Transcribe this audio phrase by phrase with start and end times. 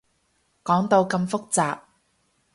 [0.63, 1.79] 講到咁複雜